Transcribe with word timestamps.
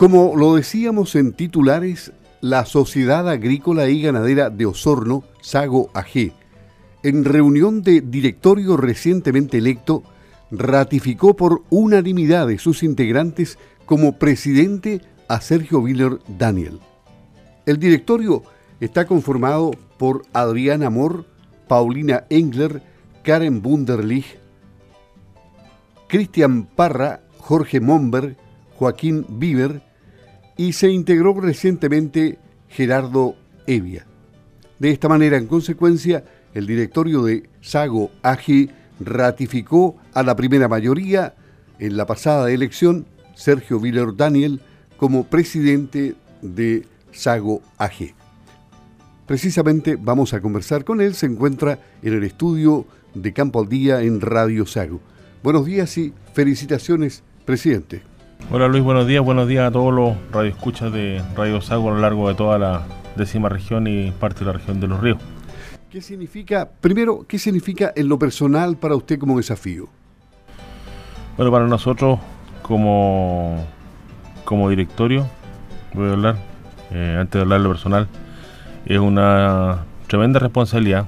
Como 0.00 0.34
lo 0.34 0.54
decíamos 0.54 1.14
en 1.14 1.34
titulares, 1.34 2.10
la 2.40 2.64
Sociedad 2.64 3.28
Agrícola 3.28 3.90
y 3.90 4.00
Ganadera 4.00 4.48
de 4.48 4.64
Osorno, 4.64 5.24
Sago 5.42 5.90
AG, 5.92 6.32
en 7.02 7.22
reunión 7.26 7.82
de 7.82 8.00
directorio 8.00 8.78
recientemente 8.78 9.58
electo, 9.58 10.02
ratificó 10.50 11.36
por 11.36 11.64
unanimidad 11.68 12.46
de 12.46 12.56
sus 12.58 12.82
integrantes 12.82 13.58
como 13.84 14.18
presidente 14.18 15.02
a 15.28 15.42
Sergio 15.42 15.80
Willer 15.80 16.18
Daniel. 16.38 16.80
El 17.66 17.78
directorio 17.78 18.42
está 18.80 19.04
conformado 19.06 19.72
por 19.98 20.22
Adrián 20.32 20.82
Amor, 20.82 21.26
Paulina 21.68 22.24
Engler, 22.30 22.82
Karen 23.22 23.60
Bunderlich, 23.60 24.38
Cristian 26.08 26.64
Parra, 26.64 27.20
Jorge 27.36 27.80
Momberg, 27.80 28.38
Joaquín 28.78 29.26
Bieber 29.28 29.89
y 30.60 30.74
se 30.74 30.90
integró 30.90 31.32
recientemente 31.40 32.38
Gerardo 32.68 33.34
Evia. 33.66 34.04
De 34.78 34.90
esta 34.90 35.08
manera, 35.08 35.38
en 35.38 35.46
consecuencia, 35.46 36.22
el 36.52 36.66
directorio 36.66 37.22
de 37.22 37.48
Sago 37.62 38.10
AG 38.22 38.68
ratificó 39.00 39.96
a 40.12 40.22
la 40.22 40.36
primera 40.36 40.68
mayoría 40.68 41.34
en 41.78 41.96
la 41.96 42.04
pasada 42.04 42.52
elección 42.52 43.06
Sergio 43.34 43.80
Viller 43.80 44.14
Daniel 44.14 44.60
como 44.98 45.24
presidente 45.24 46.14
de 46.42 46.84
Sago 47.10 47.62
AG. 47.78 48.14
Precisamente 49.24 49.96
vamos 49.98 50.34
a 50.34 50.42
conversar 50.42 50.84
con 50.84 51.00
él, 51.00 51.14
se 51.14 51.24
encuentra 51.24 51.78
en 52.02 52.12
el 52.12 52.24
estudio 52.24 52.84
de 53.14 53.32
Campo 53.32 53.62
al 53.62 53.68
Día 53.70 54.02
en 54.02 54.20
Radio 54.20 54.66
Sago. 54.66 55.00
Buenos 55.42 55.64
días 55.64 55.96
y 55.96 56.12
felicitaciones, 56.34 57.22
presidente. 57.46 58.09
Hola 58.48 58.68
Luis, 58.68 58.82
buenos 58.82 59.06
días, 59.06 59.24
buenos 59.24 59.46
días 59.46 59.68
a 59.68 59.70
todos 59.70 59.92
los 59.92 60.14
radioescuchas 60.32 60.92
de 60.92 61.22
Radio 61.36 61.60
Sago 61.60 61.90
a 61.90 61.94
lo 61.94 62.00
largo 62.00 62.28
de 62.28 62.34
toda 62.34 62.58
la 62.58 62.82
décima 63.16 63.48
región 63.48 63.86
y 63.86 64.10
parte 64.12 64.40
de 64.40 64.46
la 64.46 64.52
región 64.52 64.80
de 64.80 64.86
los 64.86 65.00
ríos. 65.00 65.18
¿Qué 65.90 66.00
significa, 66.00 66.68
primero, 66.80 67.24
qué 67.26 67.38
significa 67.38 67.92
en 67.94 68.08
lo 68.08 68.18
personal 68.18 68.76
para 68.76 68.94
usted 68.94 69.18
como 69.18 69.36
desafío? 69.36 69.88
Bueno, 71.36 71.50
para 71.52 71.66
nosotros 71.66 72.18
como, 72.62 73.64
como 74.44 74.70
directorio, 74.70 75.26
voy 75.94 76.08
a 76.08 76.12
hablar, 76.12 76.36
eh, 76.92 77.16
antes 77.18 77.32
de 77.32 77.40
hablar 77.40 77.58
de 77.58 77.64
lo 77.64 77.70
personal, 77.70 78.08
es 78.86 78.98
una 78.98 79.84
tremenda 80.06 80.38
responsabilidad. 80.38 81.06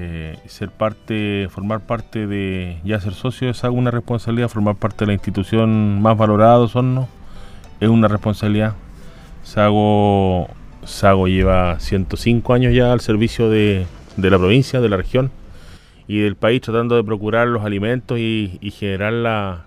Eh, 0.00 0.38
ser 0.46 0.70
parte, 0.70 1.48
formar 1.50 1.80
parte 1.80 2.28
de, 2.28 2.78
ya 2.84 3.00
ser 3.00 3.14
socio 3.14 3.50
es 3.50 3.64
una 3.64 3.90
responsabilidad, 3.90 4.48
formar 4.48 4.76
parte 4.76 4.98
de 4.98 5.06
la 5.08 5.12
institución 5.14 6.00
más 6.00 6.16
valorada 6.16 6.58
de 6.58 6.64
Osorno 6.66 7.08
es 7.80 7.88
una 7.88 8.06
responsabilidad. 8.06 8.74
Sago, 9.42 10.46
Sago 10.84 11.26
lleva 11.26 11.80
105 11.80 12.54
años 12.54 12.72
ya 12.72 12.92
al 12.92 13.00
servicio 13.00 13.50
de, 13.50 13.86
la 14.18 14.38
provincia, 14.38 14.80
de 14.80 14.88
la 14.88 14.96
región 14.96 15.32
y 16.06 16.20
del 16.20 16.36
país 16.36 16.60
tratando 16.60 16.94
de 16.94 17.02
procurar 17.02 17.48
los 17.48 17.64
alimentos 17.64 18.20
y, 18.20 18.56
generar 18.78 19.64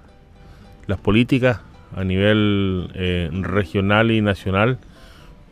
las 0.88 1.00
políticas 1.00 1.60
a 1.94 2.06
nivel 2.06 2.90
eh, 2.94 3.30
regional 3.34 4.12
y 4.12 4.22
nacional 4.22 4.78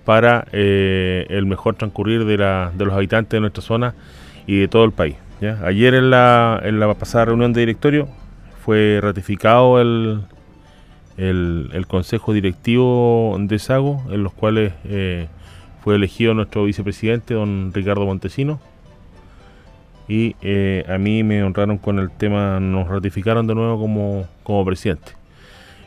para 0.05 0.47
eh, 0.53 1.25
el 1.27 1.45
mejor 1.47 1.75
transcurrir 1.75 2.23
de, 2.23 2.37
de 2.37 2.85
los 2.85 2.93
habitantes 2.93 3.31
de 3.31 3.41
nuestra 3.41 3.61
zona 3.61 3.93
y 4.49 4.57
de 4.61 4.67
todo 4.67 4.83
el 4.83 4.91
país. 4.91 5.15
Ayer 5.63 5.93
en 5.93 6.09
la, 6.09 6.59
en 6.63 6.79
la 6.79 6.91
pasada 6.95 7.25
reunión 7.25 7.53
de 7.53 7.59
directorio 7.59 8.07
fue 8.65 8.99
ratificado 8.99 9.79
el, 9.79 10.23
el, 11.17 11.85
Consejo 11.87 12.33
Directivo 12.33 13.37
de 13.39 13.59
Sago, 13.59 14.03
en 14.09 14.23
los 14.23 14.33
cuales 14.33 14.73
eh, 14.85 15.27
fue 15.83 15.97
elegido 15.97 16.33
nuestro 16.33 16.63
vicepresidente, 16.65 17.35
don 17.35 17.71
Ricardo 17.71 18.07
Montesino. 18.07 18.59
Y 20.07 20.35
eh, 20.41 20.83
a 20.89 20.97
mí 20.97 21.21
me 21.23 21.43
honraron 21.43 21.77
con 21.77 21.99
el 21.99 22.09
tema, 22.09 22.59
nos 22.59 22.87
ratificaron 22.87 23.45
de 23.45 23.53
nuevo 23.53 23.79
como, 23.79 24.25
como 24.41 24.65
presidente. 24.65 25.11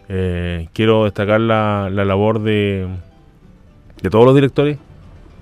Eh, 0.09 0.69
quiero 0.73 1.03
destacar 1.03 1.41
la, 1.41 1.91
la 1.91 2.05
labor 2.05 2.41
de, 2.41 2.87
de 4.01 4.09
todos 4.09 4.25
los 4.25 4.37
directores 4.37 4.79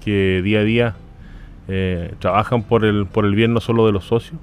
que 0.03 0.41
día 0.43 0.61
a 0.61 0.65
día 0.65 0.97
eh, 1.73 2.15
trabajan 2.19 2.65
por 2.65 2.85
el, 2.85 3.07
por 3.07 3.25
el 3.25 3.37
bien 3.37 3.55
no 3.55 3.61
solo 3.61 3.87
de 3.87 3.93
los 3.93 4.05
socios, 4.05 4.41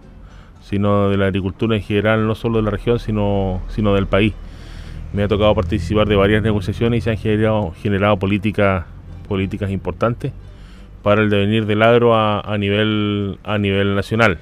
sino 0.62 1.10
de 1.10 1.18
la 1.18 1.26
agricultura 1.26 1.76
en 1.76 1.82
general, 1.82 2.26
no 2.26 2.36
solo 2.36 2.60
de 2.60 2.64
la 2.64 2.72
región, 2.72 3.00
sino, 3.00 3.62
sino 3.68 3.94
del 3.94 4.08
país. 4.08 4.34
Me 5.12 5.24
ha 5.24 5.28
tocado 5.28 5.54
participar 5.54 6.08
de 6.08 6.16
varias 6.16 6.42
negociaciones 6.42 7.00
y 7.00 7.02
se 7.02 7.10
han 7.10 7.18
generado, 7.18 7.74
generado 7.82 8.18
políticas, 8.18 8.86
políticas 9.28 9.72
importantes 9.72 10.32
para 11.04 11.22
el 11.22 11.30
devenir 11.30 11.66
del 11.66 11.82
agro 11.82 12.16
a, 12.16 12.58
nivel, 12.58 13.40
a 13.44 13.58
nivel 13.58 13.94
nacional. 13.94 14.38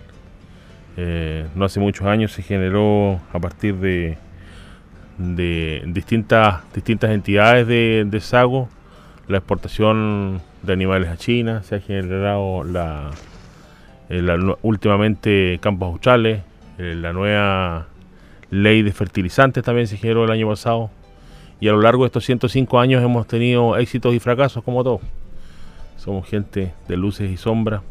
Eh, 0.96 1.48
no 1.56 1.66
hace 1.66 1.80
muchos 1.80 2.06
años 2.06 2.34
se 2.34 2.44
generó 2.44 3.20
a 3.34 3.40
partir 3.40 3.78
de, 3.78 4.20
de 5.18 5.82
distintas, 5.88 6.62
distintas 6.72 7.10
entidades 7.10 7.66
de, 7.66 8.06
de 8.06 8.20
Sago 8.20 8.70
la 9.28 9.38
exportación 9.38 10.42
de 10.62 10.74
animales 10.74 11.10
a 11.10 11.18
China, 11.18 11.64
se 11.64 11.76
ha 11.76 11.80
generado 11.80 12.64
la, 12.64 13.12
eh, 14.10 14.24
últimamente 14.62 15.60
campos 15.62 15.88
australes, 15.90 16.42
eh, 16.78 16.96
la 16.96 17.14
nueva 17.14 17.88
ley 18.52 18.84
de 18.84 18.92
fertilizantes 18.92 19.64
también 19.64 19.88
se 19.88 19.98
generó 19.98 20.26
el 20.26 20.32
año 20.32 20.48
pasado 20.48 20.92
y 21.60 21.68
a 21.68 21.72
lo 21.72 21.82
largo 21.82 22.04
de 22.04 22.08
estos 22.08 22.26
105 22.26 22.80
años 22.80 23.04
hemos 23.04 23.28
tenido 23.28 23.78
éxitos 23.78 24.14
y 24.14 24.20
fracasos 24.20 24.64
como 24.64 24.84
todos. 24.84 25.02
Somos 25.98 26.28
gente 26.28 26.74
de 26.88 26.98
luces 26.98 27.32
y 27.32 27.38
sombras. 27.38 27.82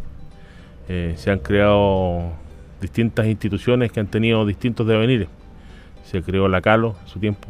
Eh, 0.88 1.14
se 1.16 1.30
han 1.30 1.38
creado 1.38 2.32
distintas 2.80 3.26
instituciones 3.26 3.90
que 3.90 4.00
han 4.00 4.06
tenido 4.06 4.44
distintos 4.44 4.86
devenires. 4.86 5.28
Se 6.04 6.22
creó 6.22 6.48
la 6.48 6.60
Calo 6.60 6.94
en 7.02 7.08
su 7.08 7.18
tiempo, 7.18 7.48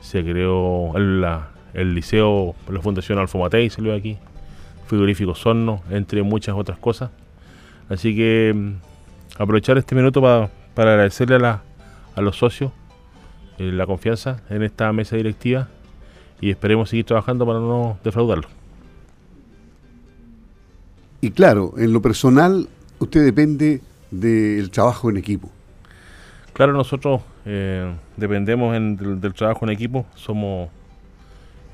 se 0.00 0.24
creó 0.24 0.98
la, 0.98 1.50
el 1.74 1.94
liceo, 1.94 2.54
la 2.68 2.80
Fundación 2.80 3.18
Alfomatei 3.18 3.70
salió 3.70 3.94
aquí, 3.94 4.18
frigorífico 4.86 5.34
Sorno, 5.34 5.82
entre 5.90 6.22
muchas 6.22 6.54
otras 6.56 6.78
cosas. 6.78 7.10
Así 7.88 8.14
que 8.14 8.52
mm, 8.54 9.42
aprovechar 9.42 9.78
este 9.78 9.94
minuto 9.94 10.20
para 10.20 10.50
agradecerle 10.90 11.46
a, 11.46 11.62
a 12.14 12.20
los 12.20 12.36
socios 12.36 12.72
eh, 13.58 13.70
la 13.72 13.86
confianza 13.86 14.40
en 14.48 14.62
esta 14.62 14.90
mesa 14.92 15.16
directiva 15.16 15.68
y 16.40 16.50
esperemos 16.50 16.88
seguir 16.88 17.04
trabajando 17.04 17.44
para 17.44 17.58
no 17.58 17.98
defraudarlo. 18.02 18.48
Y 21.20 21.30
claro, 21.32 21.74
en 21.76 21.92
lo 21.92 22.00
personal, 22.00 22.68
usted 22.98 23.22
depende 23.22 23.82
del 24.10 24.70
trabajo 24.70 25.10
en 25.10 25.18
equipo. 25.18 25.50
Claro, 26.54 26.72
nosotros 26.72 27.20
eh, 27.44 27.94
dependemos 28.16 28.72
del, 28.72 29.34
trabajo 29.34 29.66
en 29.66 29.72
equipo, 29.72 30.06
somos 30.14 30.70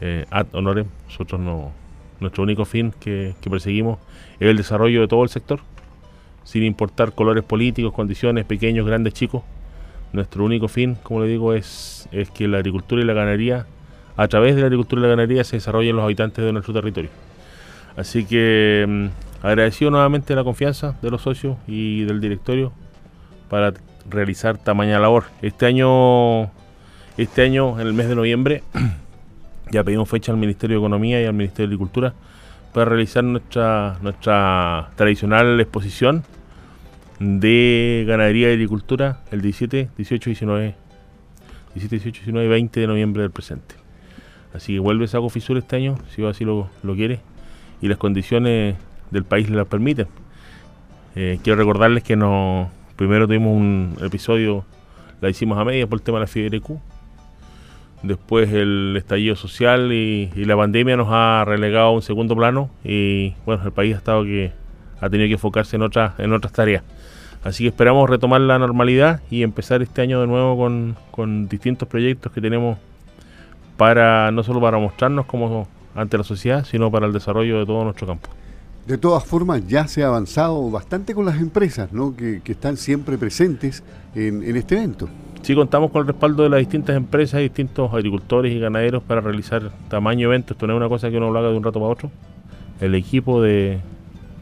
eh, 0.01 0.27
ad 0.31 0.47
honorem, 0.53 0.87
nosotros 1.07 1.41
no, 1.41 1.73
nuestro 2.21 2.43
único 2.43 2.65
fin 2.65 2.93
que, 2.99 3.35
perseguimos 3.51 3.99
es 4.41 4.49
el 4.49 4.57
desarrollo 4.57 5.01
de 5.01 5.09
todo 5.09 5.23
el 5.23 5.29
sector, 5.29 5.61
sin 6.45 6.63
importar 6.63 7.13
colores 7.13 7.45
políticos, 7.45 7.93
condiciones, 7.93 8.45
pequeños, 8.45 8.87
grandes, 8.87 9.15
chicos. 9.15 9.43
Nuestro 10.13 10.45
único 10.45 10.69
fin, 10.69 10.97
como 11.03 11.21
le 11.23 11.29
digo, 11.29 11.53
es, 11.53 12.09
es 12.13 12.31
que 12.31 12.49
la 12.49 12.59
agricultura 12.59 13.03
y 13.03 13.05
la 13.05 13.13
ganadería, 13.13 13.67
a 14.17 14.29
través 14.29 14.55
de 14.55 14.61
la 14.61 14.69
agricultura 14.69 15.01
y 15.01 15.03
la 15.03 15.09
ganadería, 15.09 15.45
se 15.45 15.57
desarrollen 15.57 15.97
los 15.97 16.05
habitantes 16.05 16.45
de 16.45 16.53
nuestro 16.53 16.73
territorio. 16.73 17.11
Así 17.97 18.25
que 18.25 18.85
mm, 18.87 19.47
agradecido 19.47 19.91
nuevamente 19.91 20.35
la 20.35 20.45
confianza 20.45 20.97
de 21.03 21.11
los 21.11 21.23
socios 21.23 21.57
y 21.67 22.05
del 22.05 22.21
directorio 22.21 22.73
para 23.49 23.73
realizar 24.09 24.59
tamaña 24.59 24.99
labor. 24.99 25.25
Este 25.43 25.67
año, 25.67 26.51
este 27.17 27.43
año, 27.43 27.81
en 27.81 27.87
el 27.87 27.93
mes 27.93 28.09
de 28.09 28.15
noviembre, 28.15 28.63
Ya 29.71 29.83
pedimos 29.83 30.09
fecha 30.09 30.31
al 30.31 30.39
Ministerio 30.39 30.77
de 30.77 30.81
Economía 30.81 31.21
y 31.21 31.25
al 31.25 31.35
Ministerio 31.35 31.69
de 31.69 31.75
Agricultura 31.75 32.15
para 32.73 32.91
realizar 32.91 33.25
nuestra, 33.25 33.99
nuestra 34.01 34.91
tradicional 34.95 35.61
exposición 35.61 36.25
de 37.19 38.05
ganadería 38.07 38.51
y 38.51 38.53
agricultura 38.53 39.21
el 39.33 39.41
17, 39.41 39.89
18, 39.97 40.31
19, 40.31 40.75
17, 41.75 41.97
18, 41.97 42.19
19 42.21 42.47
y 42.47 42.49
20 42.49 42.81
de 42.81 42.87
noviembre 42.87 43.23
del 43.23 43.31
presente. 43.33 43.75
Así 44.55 44.75
que 44.75 44.79
vuelve 44.79 45.09
Sago 45.09 45.31
Fisur 45.31 45.57
este 45.59 45.77
año, 45.77 45.99
si 46.15 46.25
así 46.25 46.45
lo, 46.45 46.71
lo 46.83 46.95
quiere, 46.95 47.21
y 47.83 47.89
las 47.89 47.99
condiciones 47.99 48.77
del 49.11 49.25
país 49.25 49.51
le 49.51 49.57
las 49.57 49.67
permiten. 49.67 50.07
Eh, 51.15 51.39
quiero 51.43 51.59
recordarles 51.59 52.03
que 52.05 52.15
no, 52.15 52.71
primero 52.97 53.27
tuvimos 53.27 53.57
un 53.57 53.97
episodio, 54.01 54.65
la 55.21 55.29
hicimos 55.29 55.59
a 55.59 55.65
media 55.65 55.87
por 55.87 55.99
el 55.99 56.03
tema 56.03 56.19
de 56.19 56.25
la 56.25 56.29
fiebre 56.29 56.61
Q, 56.61 56.81
Después 58.03 58.53
el 58.53 58.95
estallido 58.97 59.37
social 59.37 59.93
y, 59.93 60.31
la 60.37 60.57
pandemia 60.57 60.97
nos 60.97 61.09
ha 61.11 61.45
relegado 61.47 61.87
a 61.87 61.93
un 61.93 62.03
segundo 62.03 62.37
plano 62.37 62.71
y 62.85 63.35
bueno, 63.45 63.65
el 63.65 63.73
país 63.73 63.95
ha 63.95 63.99
estado 63.99 64.25
que 64.25 64.53
ha 65.01 65.09
tenido 65.09 65.29
que 65.29 65.35
enfocarse 65.35 65.77
en 65.77 65.83
otras 65.83 66.19
en 66.19 66.33
otras 66.33 66.53
tareas. 66.53 66.83
Así 67.43 67.65
que 67.65 67.69
esperamos 67.69 68.11
retomar 68.11 68.41
la 68.41 68.59
normalidad 68.59 69.21
y 69.31 69.43
empezar 69.43 69.81
este 69.81 70.03
año 70.03 70.21
de 70.21 70.27
nuevo 70.27 70.57
con, 71.13 71.49
distintos 71.49 71.89
proyectos 71.89 72.33
que 72.33 72.41
tenemos 72.41 72.79
para 73.77 74.31
no 74.33 74.43
solo 74.43 74.61
para 74.61 74.79
mostrarnos 74.79 75.27
como 75.27 75.69
ante 75.95 76.19
la 76.19 76.25
sociedad, 76.25 76.65
sino 76.65 76.91
para 76.91 77.07
el 77.07 77.13
desarrollo 77.13 77.59
de 77.61 77.67
todo 77.67 77.85
nuestro 77.85 78.07
campo. 78.07 78.29
De 78.87 78.99
todas 78.99 79.25
formas, 79.25 79.67
ya 79.67 79.89
se 79.89 80.05
ha 80.05 80.07
avanzado 80.07 80.71
bastante 80.71 81.13
con 81.13 81.25
las 81.27 81.41
empresas 81.41 81.93
¿no? 81.93 82.15
que, 82.15 82.41
están 82.45 82.77
siempre 82.77 83.19
presentes 83.19 83.83
en, 84.15 84.45
este 84.57 84.77
evento. 84.77 85.09
Sí, 85.43 85.57
contamos 85.57 85.91
con 85.91 86.03
el 86.03 86.07
respaldo 86.07 86.45
de 86.45 86.51
las 86.51 86.61
distintas 86.61 86.97
empresas 86.97 87.41
distintos 87.41 87.93
agricultores 87.93 88.53
y 88.53 88.61
ganaderos 88.61 89.03
para 89.03 89.21
realizar 89.21 89.73
tamaño 89.89 90.29
evento. 90.29 90.55
Esto 90.55 90.69
no 90.69 90.75
es 90.75 90.77
una 90.77 90.89
cosa 90.89 91.11
que 91.11 91.17
uno 91.17 91.31
lo 91.33 91.39
haga 91.39 91.49
de 91.49 91.57
un 91.57 91.65
rato 91.65 91.81
para 91.81 91.93
otro. 91.93 92.11
El 92.81 92.95
equipo 92.95 93.43
de, 93.43 93.81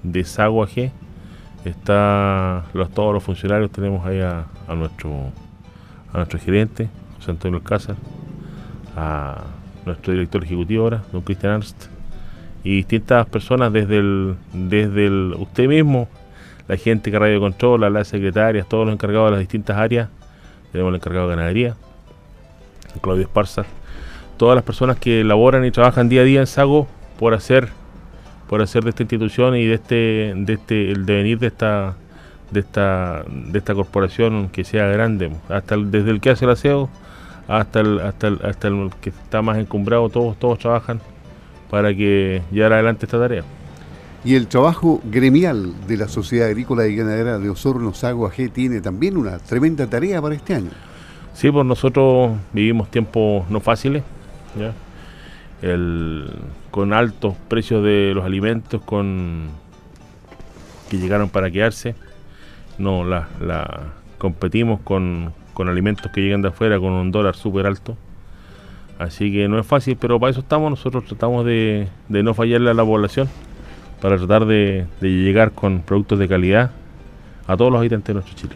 de 0.03 0.21
está, 1.65 2.65
los, 2.75 2.91
todos 2.91 3.15
los 3.15 3.23
funcionarios, 3.23 3.71
tenemos 3.71 4.05
ahí 4.07 4.21
a, 4.21 4.47
nuestro, 4.75 5.11
a 6.13 6.19
nuestro 6.19 6.39
gerente, 6.39 6.91
José 7.17 7.31
Antonio 7.31 7.59
Alcázar, 7.59 7.97
a 8.95 9.43
nuestro 9.87 10.13
director 10.13 10.45
ejecutivo 10.45 10.85
ahora, 10.85 11.03
don 11.13 11.23
Cristian 11.23 11.55
Ernst, 11.55 11.94
y 12.65 12.77
distintas 12.77 13.27
personas 13.27 13.73
desde 13.73 13.99
el, 13.99 14.37
desde 14.53 15.07
el 15.07 15.35
usted 15.39 15.69
mismo, 15.69 16.09
la 16.67 16.77
gente 16.79 17.11
que 17.11 17.19
radio 17.19 17.39
controla, 17.39 17.91
las 17.91 18.09
secretarias, 18.09 18.67
todos 18.67 18.87
los 18.87 18.95
encargados 18.95 19.27
de 19.27 19.31
las 19.33 19.41
distintas 19.41 19.77
áreas, 19.77 20.09
tenemos 20.73 20.91
el 20.91 20.97
encargado 20.97 21.29
de 21.29 21.37
ganadería, 21.37 21.77
Claudio 23.03 23.25
Esparza, 23.25 23.65
todas 24.39 24.55
las 24.57 24.65
personas 24.65 24.99
que 24.99 25.23
laboran 25.25 25.65
y 25.65 25.71
trabajan 25.71 26.09
día 26.09 26.23
a 26.23 26.25
día 26.25 26.41
en 26.41 26.47
Sago 26.47 26.89
por 27.19 27.35
hacer 27.35 27.69
por 28.49 28.61
hacer 28.61 28.85
de 28.85 28.91
esta 28.91 29.03
institución 29.03 29.57
y 29.57 29.65
de 29.65 29.75
este 29.75 30.33
de 30.37 30.53
este 30.55 30.91
el 30.91 31.07
devenir 31.07 31.39
de 31.39 31.49
esta 31.49 31.95
de 32.51 32.61
esta 32.61 33.25
de 33.27 33.59
esta 33.59 33.75
corporación 33.75 34.49
que 34.49 34.65
sea 34.65 34.87
grande. 34.87 35.31
Hasta 35.49 35.77
desde 35.77 36.11
el 36.11 36.21
que 36.21 36.31
hace 36.31 36.45
el 36.45 36.51
aseo 36.51 36.91
hasta 37.49 37.81
el, 37.81 38.01
hasta 38.01 38.29
el, 38.29 38.39
hasta 38.45 38.69
el 38.69 38.91
que 39.01 39.11
está 39.11 39.43
más 39.43 39.59
encumbrado 39.59 40.09
todos 40.09 40.39
todos 40.39 40.59
trabajan 40.59 41.01
para 41.71 41.95
que 41.95 42.43
llevar 42.51 42.75
adelante 42.75 43.07
esta 43.07 43.19
tarea. 43.19 43.45
Y 44.25 44.37
el 44.37 44.47
trabajo 44.49 45.03
gremial 45.05 45.75
de 45.87 45.99
la 45.99 46.09
Sociedad 46.09 46.49
Agrícola 46.49 46.87
y 46.87 46.97
Ganadera 46.97 47.39
de 47.39 47.51
Osorno 47.51 47.93
Sago 47.93 48.27
AG 48.27 48.51
tiene 48.53 48.81
también 48.81 49.19
una 49.19 49.39
tremenda 49.39 49.87
tarea 49.87 50.23
para 50.23 50.35
este 50.35 50.55
año. 50.55 50.71
Sí, 51.35 51.51
pues 51.51 51.67
nosotros 51.67 52.33
vivimos 52.53 52.91
tiempos 52.91 53.49
no 53.51 53.61
fáciles, 53.61 54.03
con 56.71 56.93
altos 56.93 57.35
precios 57.49 57.85
de 57.85 58.13
los 58.15 58.25
alimentos, 58.25 58.81
con 58.83 59.49
que 60.89 60.97
llegaron 60.97 61.29
para 61.29 61.51
quedarse. 61.51 61.95
No, 62.79 63.05
la, 63.05 63.29
la 63.41 63.93
competimos 64.19 64.81
con, 64.81 65.33
con 65.53 65.69
alimentos 65.69 66.11
que 66.13 66.21
llegan 66.21 66.41
de 66.41 66.49
afuera 66.49 66.79
con 66.79 66.93
un 66.93 67.11
dólar 67.11 67.37
súper 67.37 67.67
alto. 67.67 67.97
Así 68.99 69.33
que 69.33 69.49
no 69.49 69.59
es 69.59 69.67
fácil, 69.67 69.97
pero 69.99 70.21
para 70.21 70.31
eso 70.31 70.41
estamos. 70.41 70.71
Nosotros 70.71 71.05
tratamos 71.05 71.45
de, 71.45 71.89
no 72.09 72.35
fallarle 72.35 72.71
a 72.71 72.75
la 72.75 72.85
población, 72.85 73.29
para 74.01 74.17
tratar 74.17 74.47
de, 74.47 74.87
llegar 75.01 75.53
con 75.53 75.81
productos 75.81 76.19
de 76.19 76.29
calidad 76.29 76.71
a 77.47 77.57
todos 77.57 77.71
los 77.71 77.81
habitantes 77.81 78.09
de 78.09 78.15
nuestro 78.15 78.35
Chile. 78.37 78.55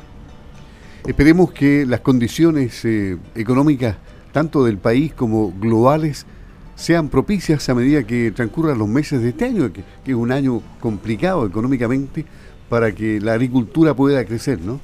Esperemos 1.07 1.53
que 1.53 1.87
las 1.87 2.01
condiciones 2.01 2.85
eh, 2.85 3.17
económicas, 3.35 3.97
tanto 4.33 4.65
del 4.65 4.79
país 4.79 5.13
como 5.15 5.53
globales, 5.59 6.27
sean 6.75 7.09
propicias 7.09 7.69
a 7.69 7.75
medida 7.75 8.05
que 8.05 8.31
transcurran 8.31 8.79
los 8.79 8.89
meses 8.89 9.21
de 9.21 9.31
este 9.31 9.47
año, 9.47 9.73
que, 9.73 9.83
que 10.05 10.13
es 10.13 10.17
un 10.17 10.31
año 10.31 10.63
complicado 10.81 11.45
económicamente, 11.47 12.25
para 12.69 12.93
que 12.93 13.21
la 13.21 13.33
agricultura 13.33 13.95
pueda 13.95 14.25
crecer, 14.25 14.61
¿no? 14.61 14.81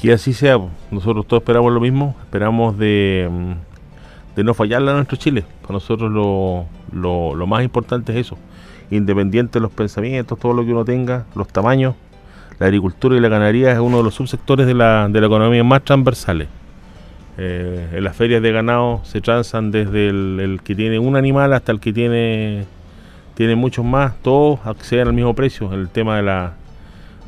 Que 0.00 0.12
así 0.12 0.32
sea. 0.32 0.58
Nosotros 0.90 1.26
todos 1.26 1.42
esperamos 1.42 1.72
lo 1.72 1.80
mismo. 1.80 2.16
Esperamos 2.24 2.76
de 2.78 3.28
mm, 3.30 3.75
de 4.36 4.44
no 4.44 4.54
fallarle 4.54 4.90
a 4.90 4.94
nuestro 4.94 5.16
Chile. 5.16 5.44
Para 5.62 5.74
nosotros 5.74 6.12
lo, 6.12 6.66
lo, 6.92 7.46
más 7.46 7.64
importante 7.64 8.12
es 8.12 8.26
eso, 8.26 8.38
independiente 8.90 9.58
de 9.58 9.60
los 9.60 9.72
pensamientos, 9.72 10.38
todo 10.38 10.52
lo 10.52 10.64
que 10.64 10.72
uno 10.72 10.84
tenga, 10.84 11.24
los 11.34 11.48
tamaños, 11.48 11.94
la 12.58 12.66
agricultura 12.66 13.16
y 13.16 13.20
la 13.20 13.28
ganadería 13.28 13.72
es 13.72 13.78
uno 13.78 13.98
de 13.98 14.02
los 14.04 14.14
subsectores 14.14 14.66
de 14.66 14.74
la, 14.74 15.08
de 15.08 15.20
la 15.20 15.26
economía 15.26 15.64
más 15.64 15.82
transversales. 15.82 16.48
Eh, 17.38 17.88
en 17.92 18.04
las 18.04 18.16
ferias 18.16 18.40
de 18.40 18.50
ganado 18.52 19.00
se 19.04 19.20
transan 19.20 19.70
desde 19.70 20.08
el, 20.08 20.60
que 20.64 20.74
tiene 20.74 20.98
un 20.98 21.16
animal 21.16 21.52
hasta 21.52 21.72
el 21.72 21.80
que 21.80 21.92
tiene, 21.92 22.64
tiene 23.34 23.56
muchos 23.56 23.84
más, 23.84 24.14
todos 24.22 24.60
acceden 24.64 25.08
al 25.08 25.12
mismo 25.14 25.34
precio. 25.34 25.72
El 25.72 25.88
tema 25.88 26.16
de, 26.16 26.22
la, 26.22 26.54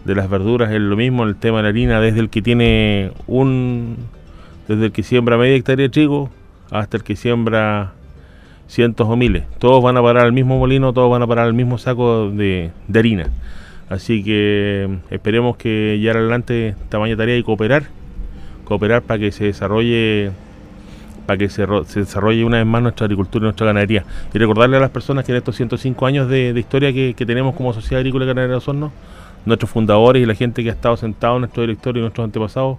de 0.04 0.14
las 0.14 0.28
verduras 0.28 0.70
es 0.72 0.80
lo 0.80 0.96
mismo, 0.96 1.24
el 1.24 1.36
tema 1.36 1.58
de 1.58 1.62
la 1.64 1.68
harina, 1.70 2.00
desde 2.00 2.20
el 2.20 2.30
que 2.30 2.40
tiene 2.40 3.12
un, 3.26 3.96
desde 4.66 4.86
el 4.86 4.92
que 4.92 5.02
siembra 5.02 5.36
media 5.36 5.56
hectárea 5.56 5.84
de 5.84 5.90
trigo 5.90 6.30
hasta 6.70 6.96
el 6.96 7.02
que 7.02 7.16
siembra 7.16 7.92
cientos 8.68 9.08
o 9.08 9.16
miles. 9.16 9.44
Todos 9.58 9.82
van 9.82 9.96
a 9.96 10.02
parar 10.02 10.24
al 10.24 10.32
mismo 10.32 10.58
molino, 10.58 10.92
todos 10.92 11.10
van 11.10 11.22
a 11.22 11.26
parar 11.26 11.46
al 11.46 11.54
mismo 11.54 11.78
saco 11.78 12.30
de, 12.30 12.70
harina. 12.94 13.28
Así 13.88 14.22
que 14.22 14.86
mm, 14.88 15.14
esperemos 15.14 15.56
que 15.56 15.98
ya 16.00 16.12
adelante 16.12 16.74
tamaño 16.90 17.16
tarea 17.16 17.36
y 17.36 17.42
cooperar, 17.42 17.84
cooperar 18.64 19.02
para 19.02 19.18
que 19.18 19.32
se 19.32 19.44
desarrolle 19.44 20.30
para 21.28 21.36
que 21.36 21.50
se, 21.50 21.66
desarrolle 21.66 22.42
una 22.42 22.56
vez 22.56 22.66
más 22.66 22.80
nuestra 22.80 23.04
agricultura 23.04 23.42
y 23.42 23.44
nuestra 23.44 23.66
ganadería. 23.66 24.02
Y 24.32 24.38
recordarle 24.38 24.78
a 24.78 24.80
las 24.80 24.88
personas 24.88 25.26
que 25.26 25.32
en 25.32 25.36
estos 25.36 25.56
105 25.56 26.06
años 26.06 26.26
de, 26.26 26.54
historia 26.58 26.90
que, 26.90 27.12
tenemos 27.26 27.54
como 27.54 27.74
Sociedad 27.74 27.98
Agrícola 27.98 28.24
y 28.24 28.28
Ganadera 28.28 28.52
de 28.52 28.56
Osorno, 28.56 28.92
nuestros 29.44 29.70
fundadores 29.70 30.22
y 30.22 30.26
la 30.26 30.34
gente 30.34 30.62
que 30.62 30.70
ha 30.70 30.72
estado 30.72 30.96
sentado 30.96 31.34
en 31.34 31.42
nuestro 31.42 31.60
directorio 31.64 32.00
y 32.00 32.04
nuestros 32.04 32.24
antepasados, 32.24 32.78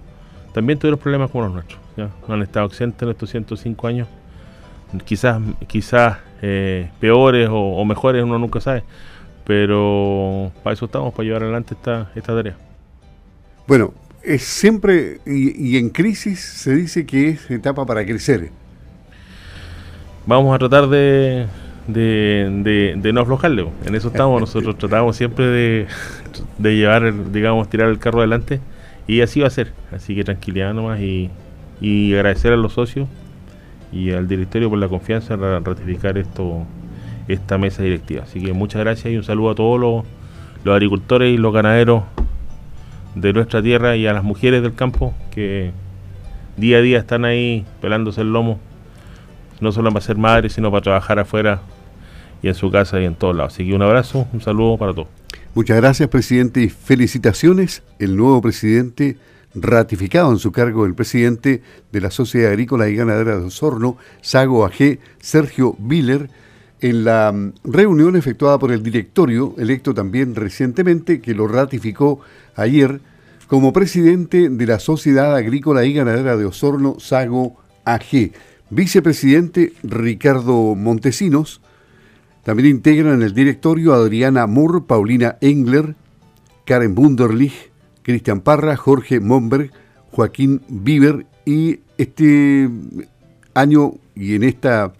también 0.52 0.78
tuvieron 0.78 0.98
problemas 0.98 1.30
como 1.30 1.44
los 1.44 1.54
nuestros 1.54 1.80
no 2.26 2.34
han 2.34 2.42
estado 2.42 2.66
exentos 2.66 3.02
en 3.02 3.10
estos 3.10 3.30
105 3.30 3.86
años. 3.86 4.08
Quizás, 5.04 5.40
quizás 5.66 6.18
eh, 6.42 6.90
peores 6.98 7.48
o, 7.50 7.84
mejores, 7.84 8.24
uno 8.24 8.38
nunca 8.38 8.60
sabe. 8.60 8.82
Pero 9.44 10.52
para 10.62 10.74
eso 10.74 10.86
estamos, 10.86 11.12
para 11.12 11.24
llevar 11.24 11.42
adelante 11.42 11.74
esta, 11.74 12.10
esta 12.14 12.34
tarea. 12.34 12.56
Bueno, 13.66 13.94
es 14.22 14.42
siempre, 14.42 15.20
y, 15.26 15.76
en 15.76 15.90
crisis 15.90 16.40
se 16.40 16.74
dice 16.74 17.06
que 17.06 17.30
es 17.30 17.50
etapa 17.50 17.86
para 17.86 18.04
crecer. 18.04 18.50
Vamos 20.26 20.54
a 20.54 20.58
tratar 20.58 20.88
de, 20.88 21.46
de, 21.86 22.94
de, 22.96 23.12
no 23.12 23.20
aflojarle. 23.22 23.68
En 23.84 23.94
eso 23.94 24.08
estamos. 24.08 24.40
Nosotros 24.40 24.76
tratamos 24.76 25.16
siempre 25.16 25.46
de, 25.46 25.86
de 26.58 26.76
llevar, 26.76 27.32
digamos, 27.32 27.68
tirar 27.70 27.88
el 27.88 27.98
carro 27.98 28.18
adelante. 28.18 28.60
Y 29.06 29.20
así 29.22 29.40
va 29.40 29.46
a 29.48 29.50
ser. 29.50 29.72
Así 29.92 30.14
que 30.14 30.24
tranquilidad 30.24 30.74
nomás 30.74 31.00
y, 31.00 31.30
agradecer 32.14 32.52
a 32.52 32.56
los 32.56 32.74
socios 32.74 33.08
y 33.92 34.12
al 34.12 34.28
directorio 34.28 34.68
por 34.68 34.78
la 34.78 34.88
confianza 34.88 35.34
en 35.34 35.64
ratificar 35.64 36.18
esto 36.18 36.66
esta 37.28 37.58
mesa 37.58 37.82
directiva. 37.82 38.24
Así 38.24 38.42
que 38.42 38.52
muchas 38.52 38.80
gracias 38.80 39.12
y 39.12 39.16
un 39.16 39.24
saludo 39.24 39.50
a 39.50 39.54
todos 39.54 39.80
los, 39.80 40.04
agricultores 40.72 41.32
y 41.32 41.38
los 41.38 41.52
ganaderos 41.52 42.02
de 43.14 43.32
nuestra 43.32 43.62
tierra 43.62 43.96
y 43.96 44.06
a 44.06 44.12
las 44.12 44.22
mujeres 44.22 44.62
del 44.62 44.74
campo 44.74 45.14
que 45.30 45.72
día 46.56 46.78
a 46.78 46.80
día 46.80 46.98
están 46.98 47.24
ahí 47.24 47.64
pelándose 47.80 48.20
el 48.20 48.32
lomo, 48.32 48.60
no 49.60 49.72
solo 49.72 49.90
para 49.90 50.04
ser 50.04 50.16
madres, 50.16 50.52
sino 50.52 50.70
para 50.70 50.82
trabajar 50.82 51.18
afuera 51.18 51.62
y 52.42 52.48
en 52.48 52.54
su 52.54 52.70
casa 52.70 53.00
y 53.00 53.04
en 53.04 53.14
todos 53.14 53.34
lados. 53.34 53.54
Así 53.54 53.66
que 53.66 53.74
un 53.74 53.82
abrazo, 53.82 54.26
un 54.32 54.40
saludo 54.40 54.76
para 54.76 54.92
todos. 54.92 55.19
Muchas 55.52 55.78
gracias, 55.78 56.08
presidente, 56.08 56.62
y 56.62 56.68
felicitaciones. 56.68 57.82
El 57.98 58.16
nuevo 58.16 58.40
presidente 58.40 59.16
ratificado 59.52 60.30
en 60.30 60.38
su 60.38 60.52
cargo 60.52 60.86
el 60.86 60.94
presidente 60.94 61.60
de 61.90 62.00
la 62.00 62.12
Sociedad 62.12 62.52
Agrícola 62.52 62.88
y 62.88 62.94
Ganadera 62.94 63.36
de 63.36 63.46
Osorno, 63.46 63.96
Sago 64.20 64.64
AG, 64.64 65.00
Sergio 65.18 65.74
Viller, 65.80 66.30
en 66.80 67.02
la 67.02 67.32
mm, 67.32 67.54
reunión 67.64 68.14
efectuada 68.14 68.60
por 68.60 68.70
el 68.70 68.84
directorio, 68.84 69.54
electo 69.58 69.92
también 69.92 70.36
recientemente, 70.36 71.20
que 71.20 71.34
lo 71.34 71.48
ratificó 71.48 72.20
ayer 72.54 73.00
como 73.48 73.72
presidente 73.72 74.50
de 74.50 74.66
la 74.66 74.78
Sociedad 74.78 75.34
Agrícola 75.34 75.84
y 75.84 75.94
Ganadera 75.94 76.36
de 76.36 76.44
Osorno, 76.44 77.00
Sago 77.00 77.56
AG. 77.84 78.30
Vicepresidente 78.70 79.72
Ricardo 79.82 80.76
Montesinos. 80.76 81.60
También 82.50 82.70
integran 82.70 83.22
el 83.22 83.32
directorio 83.32 83.94
Adriana 83.94 84.44
Moore, 84.48 84.80
Paulina 84.84 85.38
Engler, 85.40 85.94
Karen 86.64 86.96
Bunderlich, 86.96 87.70
Cristian 88.02 88.40
Parra, 88.40 88.76
Jorge 88.76 89.20
Momberg, 89.20 89.70
Joaquín 90.10 90.60
Bieber 90.68 91.26
y 91.46 91.78
este 91.96 92.68
año 93.54 93.92
y 94.16 94.34
en 94.34 94.42
esta 94.42 94.92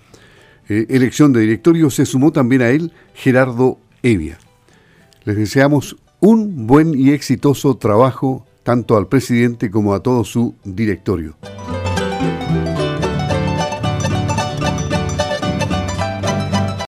eh, 0.68 0.86
elección 0.90 1.32
de 1.32 1.40
directorio 1.40 1.90
se 1.90 2.06
sumó 2.06 2.30
también 2.30 2.62
a 2.62 2.68
él 2.68 2.92
Gerardo 3.14 3.80
Evia. 4.04 4.38
Les 5.24 5.36
deseamos 5.36 5.96
un 6.20 6.68
buen 6.68 6.96
y 6.96 7.10
exitoso 7.10 7.76
trabajo 7.78 8.46
tanto 8.62 8.96
al 8.96 9.08
presidente 9.08 9.72
como 9.72 9.92
a 9.94 10.04
todo 10.04 10.22
su 10.22 10.54
directorio. 10.62 11.34